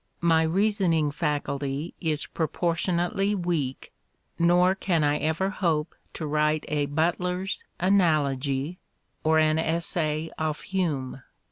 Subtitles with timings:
[0.21, 3.93] My reasoning faculty is proportionately weak,
[4.39, 8.79] nor can I ever hope to write a Butler's" Analogy"
[9.23, 11.21] or an essay of Hume.